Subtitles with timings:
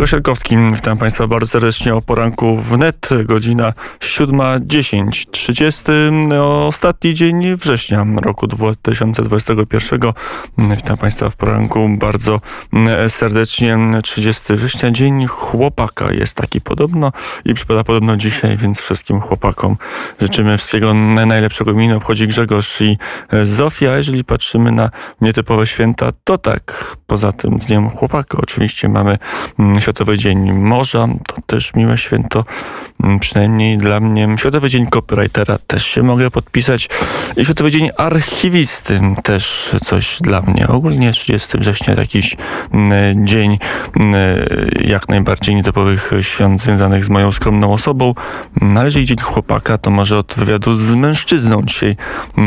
[0.00, 5.82] Łukasz Jelkowski, witam Państwa bardzo serdecznie o poranku wnet, godzina 7.10, 30,
[6.66, 10.00] ostatni dzień września roku 2021.
[10.58, 12.40] Witam Państwa w poranku bardzo
[13.08, 17.12] serdecznie, 30 września, dzień chłopaka jest taki podobno
[17.44, 19.76] i przypada podobno dzisiaj, więc wszystkim chłopakom
[20.20, 21.74] życzymy wszystkiego najlepszego.
[21.74, 22.98] Minę obchodzi Grzegorz i
[23.42, 23.96] Zofia.
[23.96, 24.90] Jeżeli patrzymy na
[25.20, 29.18] nietypowe święta, to tak, poza tym dniem chłopaka oczywiście mamy
[29.58, 32.44] Mm, Światowy Dzień Morza to też miłe święto,
[33.04, 34.28] mm, przynajmniej dla mnie.
[34.38, 36.88] Światowy Dzień Copywritera też się mogę podpisać.
[37.36, 40.68] I Światowy Dzień Archiwisty też coś dla mnie.
[40.68, 42.36] Ogólnie 30 września jakiś
[42.72, 43.58] mm, dzień
[44.80, 48.14] jak najbardziej nietypowych świąt związanych z moją skromną osobą.
[48.60, 51.96] Należy Dzień Chłopaka, to może od wywiadu z mężczyzną dzisiaj.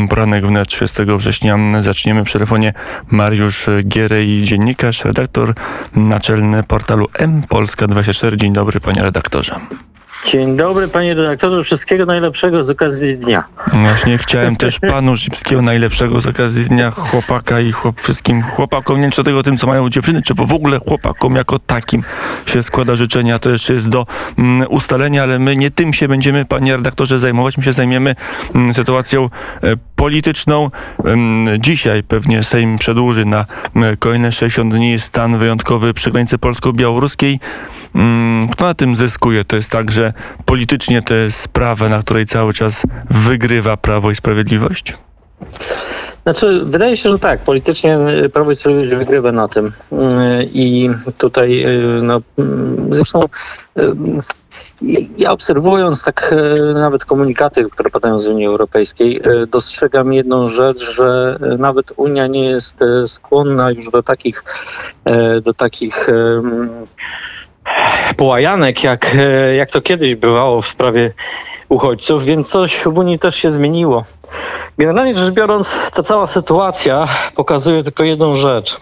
[0.08, 2.72] Poranek wnet 30 września zaczniemy przy telefonie
[3.10, 5.54] Mariusz Gierej, dziennikarz, redaktor
[5.96, 7.08] naczelny portalu
[7.42, 8.36] mpolska24.
[8.36, 9.60] Dzień dobry, panie redaktorze.
[10.24, 11.64] Dzień dobry, panie redaktorze.
[11.64, 13.44] Wszystkiego najlepszego z okazji dnia.
[13.72, 18.96] Właśnie chciałem też panu wszystkiego najlepszego z okazji dnia chłopaka i chłop, wszystkim chłopakom.
[18.96, 22.02] Nie wiem, czy tego tym, co mają dziewczyny, czy w ogóle chłopakom jako takim
[22.46, 23.38] się składa życzenia.
[23.38, 24.06] To jeszcze jest do
[24.38, 27.56] mm, ustalenia, ale my nie tym się będziemy, panie redaktorze, zajmować.
[27.56, 28.14] My się zajmiemy
[28.54, 29.24] mm, sytuacją
[29.62, 30.70] e, polityczną.
[31.04, 33.44] Mm, dzisiaj pewnie Sejm przedłuży na
[33.98, 37.40] kolejne 60 dni stan wyjątkowy przy granicy polsko-białoruskiej.
[37.94, 39.44] Mm, kto na tym zyskuje?
[39.44, 40.12] To jest tak, że
[40.44, 44.96] politycznie to jest sprawa, na której cały czas wygrywa Prawo i Sprawiedliwość?
[46.22, 47.44] Znaczy, wydaje się, że tak.
[47.44, 47.98] Politycznie
[48.32, 49.72] Prawo i Sprawiedliwość wygrywa na tym.
[49.92, 50.12] Mm,
[50.52, 53.24] I tutaj, y, no, mm, zresztą
[53.78, 53.92] y,
[55.18, 61.38] ja obserwując tak y, nawet komunikaty, które padają z Unii Europejskiej, dostrzegam jedną rzecz, że
[61.58, 64.44] nawet Unia nie jest skłonna już do takich,
[65.42, 66.08] do takich
[68.16, 71.12] połajanek, jak, e, jak to kiedyś bywało w sprawie
[71.68, 74.04] uchodźców, więc coś w Unii też się zmieniło.
[74.78, 78.80] Generalnie rzecz biorąc, ta cała sytuacja pokazuje tylko jedną rzecz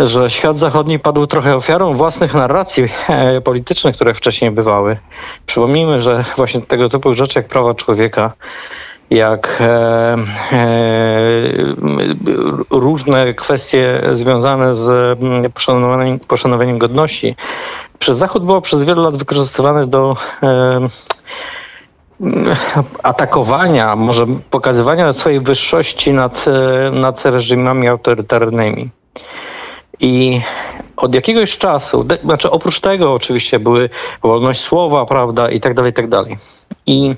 [0.00, 4.96] że świat zachodni padł trochę ofiarą własnych narracji e, politycznych, które wcześniej bywały.
[5.46, 8.32] Przypomnijmy, że właśnie tego typu rzeczy jak prawa człowieka,
[9.10, 9.64] jak e,
[10.52, 10.68] e,
[12.70, 15.18] różne kwestie związane z
[15.54, 17.36] poszanowaniem, poszanowaniem godności
[17.98, 20.88] przez Zachód było przez wiele lat wykorzystywane do e,
[23.02, 26.44] atakowania, może pokazywania swojej wyższości nad,
[26.92, 28.90] nad reżimami autorytarnymi.
[30.00, 30.40] I
[30.96, 33.90] od jakiegoś czasu, znaczy oprócz tego oczywiście były
[34.22, 36.38] wolność słowa, prawda, i tak dalej, i tak dalej.
[36.86, 37.14] I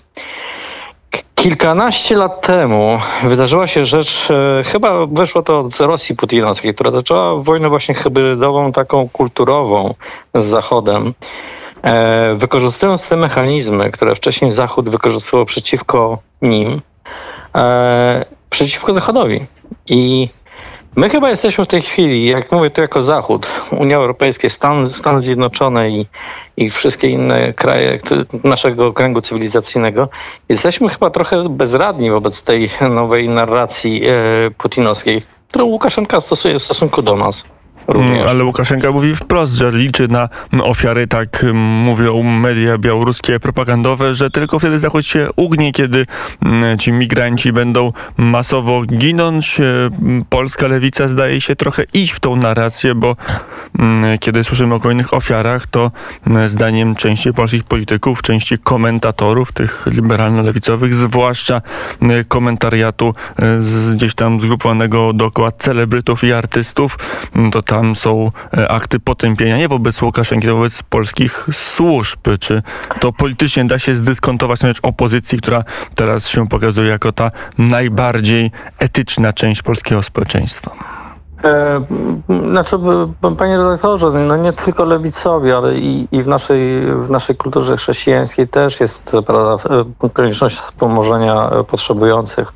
[1.41, 7.37] Kilkanaście lat temu wydarzyła się rzecz, e, chyba weszło to od Rosji putinowskiej, która zaczęła
[7.37, 9.95] wojnę właśnie hybrydową, taką kulturową
[10.35, 11.15] z Zachodem,
[11.83, 16.81] e, wykorzystując te mechanizmy, które wcześniej Zachód wykorzystywał przeciwko nim,
[17.55, 19.41] e, przeciwko Zachodowi.
[19.87, 20.29] I
[20.97, 25.23] My chyba jesteśmy w tej chwili, jak mówię to jako Zachód, Unia Europejska, Stan, Stany
[25.23, 26.07] Zjednoczone i,
[26.57, 27.99] i wszystkie inne kraje
[28.45, 30.09] naszego kręgu cywilizacyjnego,
[30.49, 37.03] jesteśmy chyba trochę bezradni wobec tej nowej narracji e, putinowskiej, którą Łukaszenka stosuje w stosunku
[37.03, 37.45] do nas.
[37.89, 38.11] Również.
[38.11, 40.29] Mm, ale Łukaszenka mówi wprost, że liczy na
[40.63, 46.07] ofiary, tak mm, mówią media białoruskie propagandowe, że tylko wtedy Zachód się ugnie, kiedy
[46.45, 49.61] mm, ci migranci będą masowo ginąć.
[49.61, 49.65] E,
[50.29, 53.17] polska lewica zdaje się trochę iść w tą narrację, bo
[54.21, 55.91] kiedy słyszymy o kolejnych ofiarach, to
[56.47, 61.63] zdaniem części polskich polityków, części komentatorów, tych liberalno-lewicowych, zwłaszcza
[62.29, 63.59] komentariatu e,
[63.95, 66.99] gdzieś tam zgrupowanego dookoła celebrytów i artystów,
[67.53, 72.19] to tam są e, akty potępienia nie wobec Łukaszenki, tylko wobec polskich służb.
[72.41, 72.63] Czy
[73.01, 75.65] to politycznie da się zdyskontować na rzecz opozycji, która
[75.95, 80.90] teraz się pokazuje jako ta najbardziej etyczna część polskiego społeczeństwa?
[81.45, 81.81] E,
[82.51, 82.77] znaczy,
[83.39, 88.49] panie redaktorze, no nie tylko lewicowi, ale i, i w, naszej, w naszej kulturze chrześcijańskiej
[88.49, 89.57] też jest prawda,
[90.13, 92.53] konieczność wspomożenia potrzebujących.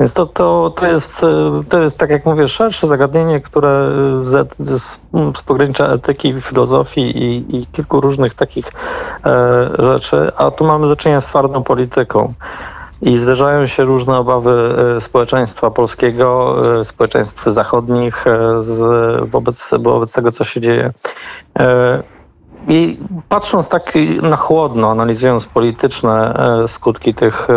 [0.00, 1.26] Więc to, to, to, jest,
[1.68, 3.90] to jest, tak jak mówię, szersze zagadnienie, które
[4.22, 5.00] z, z,
[5.36, 8.72] z pogranicza etyki, filozofii i, i kilku różnych takich
[9.24, 12.34] e, rzeczy, a tu mamy do czynienia z twardą polityką
[13.02, 18.80] i zderzają się różne obawy e, społeczeństwa polskiego, e, społeczeństw zachodnich e, z,
[19.30, 20.92] wobec, wobec tego, co się dzieje.
[22.68, 22.98] I
[23.28, 23.92] patrząc tak
[24.22, 26.34] na chłodno, analizując polityczne
[26.66, 27.48] skutki tych,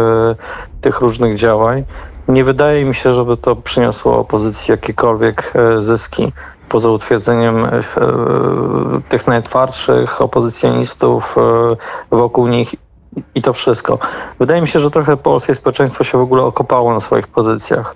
[0.82, 1.84] tych różnych działań,
[2.28, 6.32] nie wydaje mi się, żeby to przyniosło opozycji jakiekolwiek zyski.
[6.70, 7.68] poza utwierdzeniem
[9.10, 11.36] tych najtwardszych opozycjonistów
[12.12, 12.76] wokół nich
[13.36, 14.00] i to wszystko.
[14.40, 17.96] Wydaje mi się, że trochę polskie społeczeństwo się w ogóle okopało na swoich pozycjach.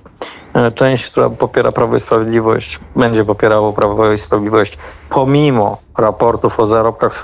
[0.53, 4.77] E, część, która popiera Prawo i Sprawiedliwość, będzie popierało Prawo i Sprawiedliwość
[5.09, 7.23] pomimo raportów o zarobkach w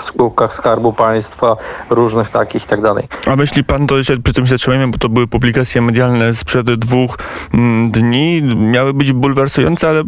[0.00, 1.56] spółkach Skarbu Państwa,
[1.90, 3.04] różnych takich i tak dalej.
[3.26, 6.74] A myśli pan, to się przy tym się zatrzymajmy, bo to były publikacje medialne sprzed
[6.74, 7.18] dwóch
[7.54, 10.02] mm, dni, miały być bulwersujące, ale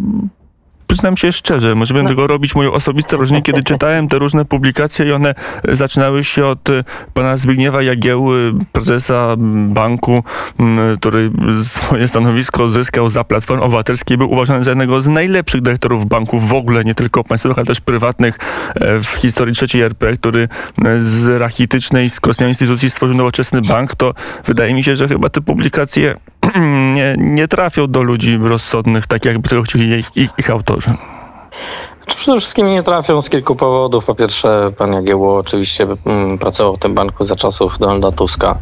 [0.91, 5.07] przyznam się szczerze, może będę tego robić moją osobiste wrażenie, kiedy czytałem te różne publikacje
[5.07, 5.35] i one
[5.69, 6.85] zaczynały się od e,
[7.15, 9.35] pana Zbigniewa Jagieły, prezesa
[9.69, 10.25] banku,
[10.97, 11.31] który
[11.63, 16.55] swoje stanowisko zyskał za Platformy Obywatelskiej, był uważany za jednego z najlepszych dyrektorów banków w
[16.55, 18.39] ogóle, nie tylko państwowych, ale też prywatnych
[18.75, 20.49] e, w historii trzeciej RP, który
[20.99, 24.15] z rachitycznej, skostniałej instytucji stworzył nowoczesny bank, to
[24.47, 26.17] wydaje mi się, że chyba te publikacje
[26.95, 30.91] nie, nie trafią do ludzi rozsądnych, tak jakby tego chcieli ich, ich, ich autorzy.
[32.17, 34.05] Przede wszystkim nie trafią z kilku powodów.
[34.05, 38.59] Po pierwsze, pan Jagiełło oczywiście mm, pracował w tym banku za czasów Donalda Tuska.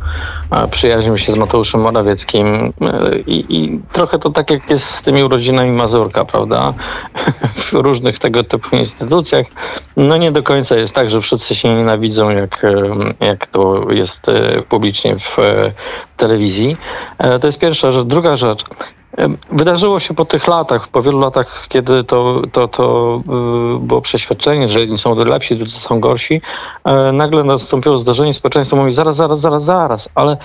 [0.71, 5.23] Przyjaźnił się z Mateuszem Morawieckim e, i, i trochę to tak jak jest z tymi
[5.23, 6.75] urodzinami Mazurka, prawda?
[7.55, 9.47] W różnych tego typu instytucjach.
[9.97, 14.29] No nie do końca jest tak, że wszyscy się nienawidzą, jak, e, jak to jest
[14.29, 15.37] e, publicznie w
[16.17, 16.77] telewizji.
[17.41, 18.07] To jest pierwsza rzecz.
[18.07, 18.65] Druga rzecz.
[19.53, 23.17] Wydarzyło się po tych latach, po wielu latach, kiedy to, to, to
[23.77, 26.41] y, było przeświadczenie, że jedni są lepsi, drudzy są gorsi.
[26.85, 30.37] E, nagle nastąpiło zdarzenie, społeczeństwo mówi zaraz, zaraz, zaraz, zaraz, ale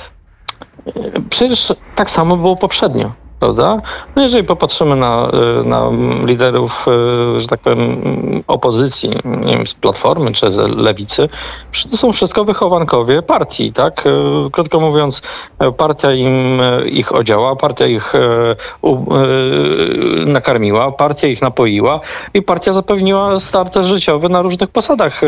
[0.87, 0.91] e,
[1.29, 3.81] przecież tak samo było poprzednio prawda?
[4.15, 5.31] No jeżeli popatrzymy na,
[5.63, 5.89] y, na
[6.25, 6.85] liderów,
[7.37, 7.79] y, że tak powiem,
[8.47, 11.29] opozycji, nie wiem, z Platformy czy z Lewicy,
[11.91, 14.05] to są wszystko wychowankowie partii, tak?
[14.05, 14.11] Y,
[14.51, 15.21] krótko mówiąc,
[15.77, 18.13] partia im ich odziała, partia ich
[20.25, 21.99] nakarmiła, partia ich napoiła
[22.33, 25.21] i partia zapewniła start życiowy na różnych posadach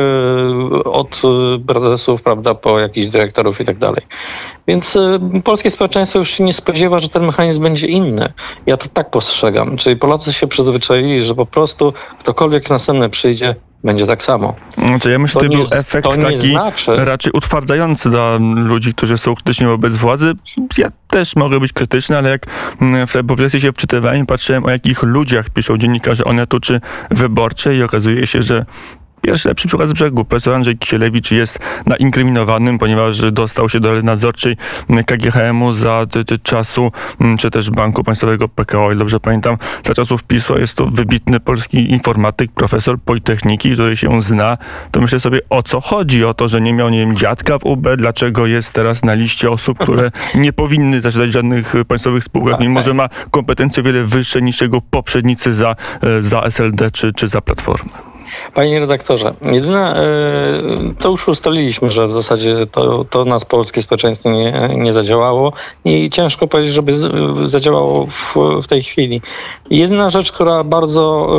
[0.85, 1.21] od
[1.67, 4.01] prezesów, prawda, po jakichś dyrektorów i tak dalej.
[4.67, 4.97] Więc
[5.43, 8.33] polskie społeczeństwo już się nie spodziewa, że ten mechanizm będzie inny inny.
[8.65, 9.77] Ja to tak postrzegam.
[9.77, 13.55] Czyli Polacy się przyzwyczaili, że po prostu ktokolwiek następny przyjdzie,
[13.85, 14.55] będzie tak samo.
[14.87, 16.95] Znaczy, ja myślę, że to, był efekt taki znaczy...
[16.95, 20.33] raczej utwardzający dla ludzi, którzy są krytyczni wobec władzy.
[20.77, 22.45] Ja też mogę być krytyczny, ale jak
[22.81, 26.81] mm, w tej publikacji się wczytywałem, patrzyłem o jakich ludziach piszą dziennikarze Onetu czy
[27.11, 28.65] Wyborcze i okazuje się, że
[29.25, 30.25] Pierwszy lepszy przykład z brzegu.
[30.25, 34.57] Profesor Andrzej Kisielewicz jest na inkryminowanym, ponieważ dostał się do rady nadzorczej
[35.05, 36.05] KGHM-u za
[36.43, 36.91] czasu,
[37.39, 41.91] czy też Banku Państwowego PKO, i dobrze pamiętam, za czasów PiSu jest to wybitny polski
[41.91, 44.57] informatyk, profesor Politechniki, który się zna.
[44.91, 46.25] To myślę sobie, o co chodzi?
[46.25, 49.51] O to, że nie miał, nie wiem, dziadka w UB, dlaczego jest teraz na liście
[49.51, 54.03] osób, które nie powinny zasiadać w żadnych państwowych spółkach, mimo że ma kompetencje o wiele
[54.03, 58.14] wyższe niż jego poprzednicy za, e, za SLD czy, czy za Platformę.
[58.53, 60.03] Panie redaktorze, jedyne, e,
[60.99, 65.53] to już ustaliliśmy, że w zasadzie to, to nas polskie społeczeństwo nie, nie zadziałało
[65.85, 66.93] i ciężko powiedzieć, żeby
[67.45, 69.21] zadziałało w, w tej chwili.
[69.69, 71.29] Jedyna rzecz, która bardzo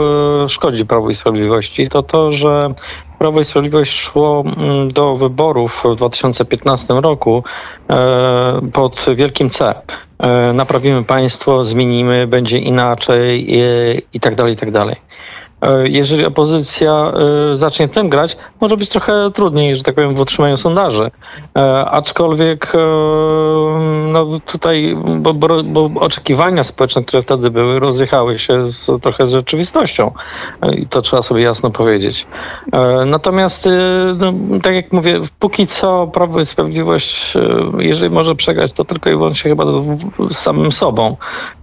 [0.44, 2.74] e, szkodzi Prawu i Sprawiedliwości, to to, że
[3.18, 7.44] Prawo i Sprawiedliwość szło mm, do wyborów w 2015 roku
[7.90, 9.74] e, pod wielkim C.
[10.54, 13.56] Naprawimy państwo, zmienimy, będzie inaczej
[14.12, 14.96] i tak dalej, i tak dalej.
[15.62, 17.12] E, jeżeli opozycja
[17.52, 21.10] e, zacznie tym grać, może być trochę trudniej, że tak powiem, w utrzymaniu sondaży.
[21.56, 22.72] E, aczkolwiek
[24.12, 29.32] no tutaj, bo, bo, bo oczekiwania społeczne, które wtedy były, rozjechały się z, trochę z
[29.32, 30.12] rzeczywistością.
[30.76, 32.26] I to trzeba sobie jasno powiedzieć.
[33.06, 33.68] Natomiast,
[34.16, 37.34] no, tak jak mówię, póki co Prawo i Sprawiedliwość,
[37.78, 39.64] jeżeli może przegrać, to tylko i wyłącznie chyba
[40.30, 41.16] z samym sobą,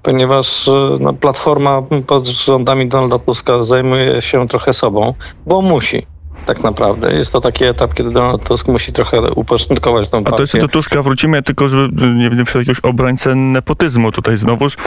[0.03, 5.13] ponieważ no, Platforma pod rządami Donalda Tuska zajmuje zajmuje się trochę sobą,
[5.45, 6.05] bo musi
[6.45, 7.13] tak naprawdę.
[7.13, 10.35] Jest to taki etap, kiedy Donald Tusk musi trochę uporządkować tą partię.
[10.35, 14.77] A to jeszcze do Tuska wrócimy, tylko żeby nie wiem, jakiegoś obrońcę nepotyzmu tutaj znowuż.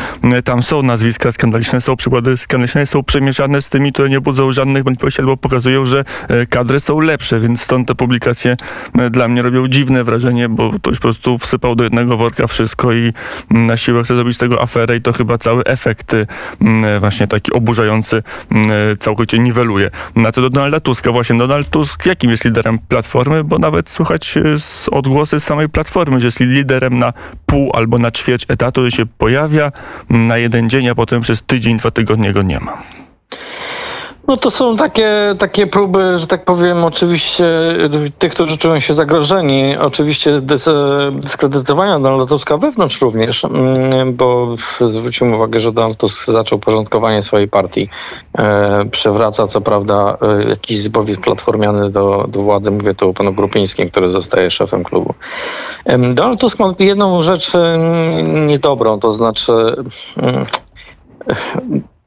[0.44, 4.84] Tam są nazwiska skandaliczne, są przykłady skandaliczne, są przemieszane z tymi, które nie budzą żadnych
[4.84, 8.56] wątpliwości albo pokazują, że e, kadry są lepsze, więc stąd te publikacje
[8.98, 12.46] e, dla mnie robią dziwne wrażenie, bo to już po prostu wsypał do jednego worka
[12.46, 13.12] wszystko i
[13.50, 16.26] na siłę chce zrobić z tego aferę i to chyba cały efekt e,
[17.00, 18.22] właśnie taki oburzający
[18.98, 19.90] całkowicie niweluje.
[20.16, 24.36] Na co do Donalda Tuska właśnie, Donald Tusk jakim jest liderem Platformy, bo nawet słychać
[24.36, 24.42] e,
[24.90, 27.12] odgłosy samej Platformy, że jest liderem na
[27.46, 29.72] pół albo na ćwierć etatu, że się pojawia
[30.10, 32.82] na jeden dzień, a potem przez tydzień, dwa tygodnie go nie ma.
[34.28, 37.44] No to są takie, takie próby, że tak powiem, oczywiście
[38.18, 40.40] tych, którzy czują się zagrożeni, oczywiście
[41.12, 44.56] dyskredytowania Donalda Tuska wewnątrz również, mm, bo
[44.90, 47.88] zwróćmy uwagę, że Donald Tusk zaczął porządkowanie swojej partii.
[48.38, 53.32] E, przewraca co prawda e, jakiś zbowisk platformiany do, do władzy, mówię tu o panu
[53.32, 55.14] Grupińskim, który zostaje szefem klubu.
[56.14, 57.52] Donald Tusk ma jedną rzecz
[58.46, 59.52] niedobrą, to znaczy
[60.16, 60.46] mm,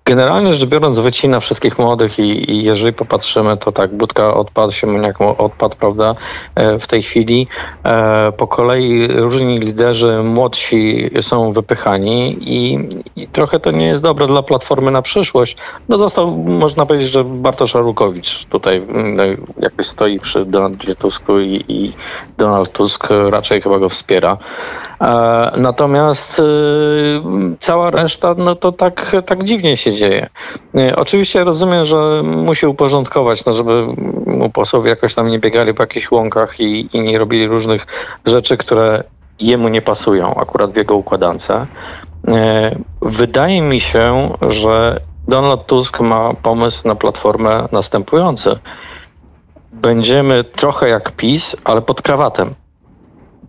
[0.09, 5.21] Generalnie rzecz biorąc, wycina wszystkich młodych i, i jeżeli popatrzymy, to tak, Budka odpadł, Siemoniak
[5.21, 6.15] odpadł, prawda,
[6.55, 7.47] e, w tej chwili.
[7.83, 14.27] E, po kolei różni liderzy młodsi są wypychani i, i trochę to nie jest dobre
[14.27, 15.57] dla Platformy na przyszłość.
[15.89, 19.23] No został, można powiedzieć, że Bartosz Arukowicz tutaj no,
[19.59, 21.93] jakoś stoi przy Donaldzie Tusku i, i
[22.37, 24.37] Donald Tusk raczej chyba go wspiera.
[25.01, 26.41] E, natomiast
[27.59, 30.29] cała reszta, no to tak, tak dziwnie się dzieje.
[30.75, 33.87] E, oczywiście rozumiem, że musi uporządkować, no żeby
[34.25, 37.87] mu posłowie jakoś tam nie biegali po jakichś łąkach i, i nie robili różnych
[38.25, 39.03] rzeczy, które
[39.39, 41.51] jemu nie pasują, akurat w jego układance.
[41.51, 41.65] E,
[43.01, 48.59] wydaje mi się, że Donald Tusk ma pomysł na platformę następujący.
[49.71, 52.53] Będziemy trochę jak PiS, ale pod krawatem.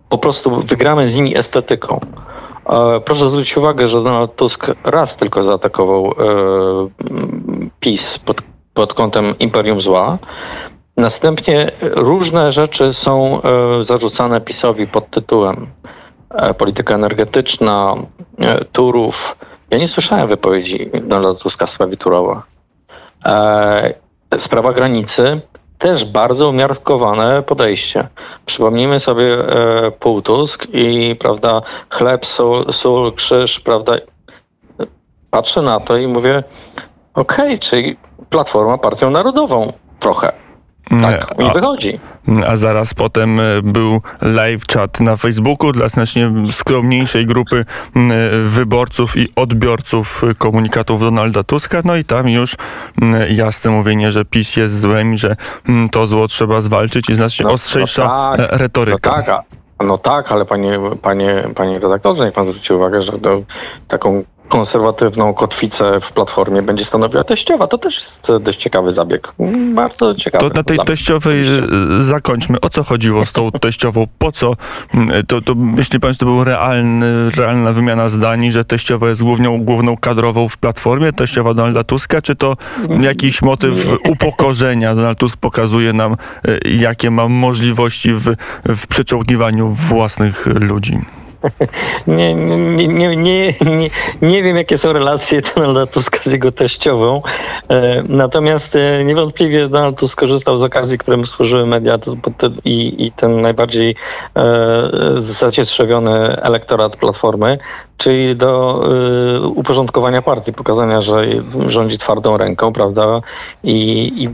[0.09, 1.99] Po prostu wygramy z nimi estetyką.
[3.05, 6.11] Proszę zwrócić uwagę, że Donald Tusk raz tylko zaatakował e,
[7.79, 8.41] PiS pod,
[8.73, 10.17] pod kątem imperium zła.
[10.97, 15.67] Następnie różne rzeczy są e, zarzucane PiSowi pod tytułem
[16.29, 17.95] e, polityka energetyczna,
[18.71, 19.37] Turów.
[19.69, 22.43] Ja nie słyszałem wypowiedzi Donalda Tuska w sprawie Turowa.
[24.37, 25.41] Sprawa granicy
[25.81, 28.07] też bardzo umiarkowane podejście.
[28.45, 33.93] Przypomnijmy sobie e, półtusk i prawda, chleb, sól, sól, krzyż, prawda.
[35.31, 36.43] Patrzę na to i mówię,
[37.13, 37.97] okej, okay, czyli
[38.29, 40.31] Platforma Partią Narodową trochę.
[41.01, 41.99] Tak, nie wychodzi.
[42.47, 47.65] A zaraz potem e, był live chat na Facebooku dla znacznie skromniejszej grupy
[48.45, 51.81] wyborców i odbiorców komunikatów Donalda Tuska.
[51.85, 52.55] No i tam już
[53.29, 55.35] jasne mówienie, że PiS jest złem i że
[55.91, 59.17] to zło trzeba zwalczyć i znacznie no, ostrzejsza no tak, retoryka.
[59.17, 59.45] No tak,
[59.87, 63.41] no tak, ale panie, panie, panie redaktorze, niech pan zwróci uwagę, że do,
[63.87, 67.67] taką konserwatywną kotwicę w platformie będzie stanowiła teściowa.
[67.67, 69.33] To też jest dość ciekawy zabieg.
[69.73, 70.49] Bardzo ciekawy.
[70.49, 71.61] To na tej teściowej e,
[72.01, 72.61] zakończmy.
[72.61, 74.07] O co chodziło z tą teściową?
[74.17, 74.55] Po co?
[74.93, 79.23] Mm, to, to myśli pan, że to była realny, realna wymiana zdań, że teściowa jest
[79.23, 82.57] główną, główną kadrową w platformie, teściowa Donalda Tuska, czy to
[82.99, 84.95] jakiś motyw upokorzenia?
[84.95, 86.13] Donald Tusk pokazuje nam,
[86.47, 88.87] e, jakie ma możliwości w, w
[89.75, 90.99] własnych ludzi.
[92.07, 93.89] Nie, nie, nie, nie,
[94.21, 97.21] nie, wiem, jakie są relacje Donalda Tuska z jego teściową.
[97.69, 101.99] E, natomiast e, niewątpliwie Donald Tusk skorzystał z okazji, którym stworzyły media
[102.65, 103.95] i, i ten najbardziej
[104.35, 107.57] e, zacietrzewiony elektorat Platformy,
[108.01, 108.83] czyli do
[109.45, 111.25] y, uporządkowania partii, pokazania, że
[111.67, 113.21] rządzi twardą ręką, prawda,
[113.63, 114.27] i, i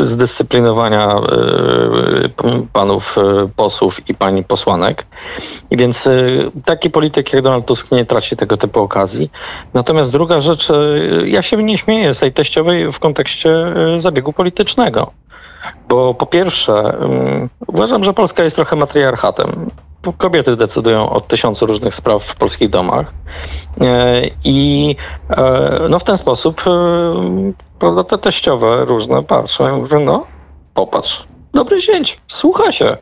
[0.00, 5.06] y, zdyscyplinowania y, panów y, posłów i pani posłanek.
[5.70, 9.30] I więc y, taki polityk jak Donald Tusk nie traci tego typu okazji.
[9.74, 13.50] Natomiast druga rzecz, y, ja się nie śmieję z tej teściowej w kontekście
[13.96, 15.10] zabiegu politycznego.
[15.88, 16.96] Bo po pierwsze,
[17.66, 19.70] uważam, że Polska jest trochę matriarchatem
[20.18, 23.12] kobiety decydują o tysiącu różnych spraw w polskich domach.
[23.80, 24.96] E, I
[25.30, 30.26] e, no w ten sposób e, prawda, te teściowe różne patrzą i mówią, no
[30.74, 32.96] popatrz, dobry zięć, słucha się.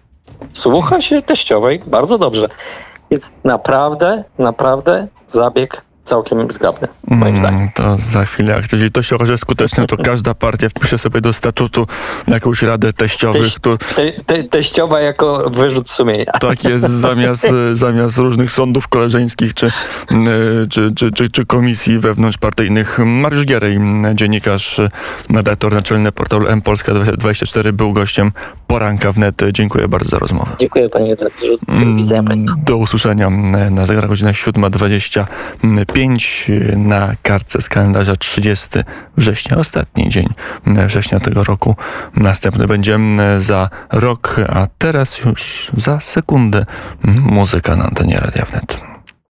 [0.54, 2.49] Słucha się teściowej bardzo dobrze.
[3.11, 7.69] Więc naprawdę, naprawdę zabieg całkiem zgrabny, moim mm, zdaniem.
[7.75, 11.33] To za chwilę, jak jeżeli to się okaże skuteczne, to każda partia wpisze sobie do
[11.33, 11.87] statutu
[12.28, 13.42] jakąś radę teściowych.
[13.42, 13.59] Teś,
[13.95, 16.25] te, te, teściowa jako wyrzut sumienia.
[16.25, 19.71] Tak jest, zamiast, zamiast różnych sądów koleżeńskich czy,
[20.71, 22.99] czy, czy, czy, czy komisji wewnątrzpartyjnych.
[23.04, 23.78] Mariusz Gierej,
[24.14, 24.80] dziennikarz,
[25.30, 28.33] redaktor naczelny portalu mPolska24 był gościem
[28.66, 29.42] poranka wnet.
[29.52, 30.50] Dziękuję bardzo za rozmowę.
[30.59, 31.52] Dziękuję panie redaktorze.
[32.64, 33.30] Do usłyszenia
[33.71, 35.26] na zegarach godzina 7.25.
[35.93, 38.69] 5 na kartce z kalendarza 30
[39.17, 40.27] września, ostatni dzień
[40.67, 41.77] września tego roku.
[42.17, 42.99] Następny będzie
[43.39, 46.67] za rok, a teraz już za sekundę
[47.05, 48.90] muzyka na antenie Radia Wnet.